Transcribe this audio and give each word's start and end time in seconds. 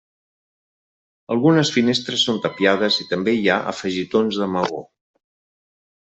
Algunes 1.33 1.71
finestres 1.75 2.23
són 2.29 2.39
tapiades 2.45 2.97
i 3.03 3.05
també 3.11 3.35
hi 3.39 3.43
ha 3.51 3.59
afegitons 3.73 4.39
de 4.45 4.47
maó. 4.55 4.81